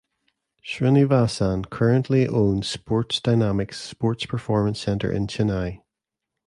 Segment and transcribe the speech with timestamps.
[0.65, 5.83] Srinivasan currently owns Sports Dynamix sports performance centre in Chennai.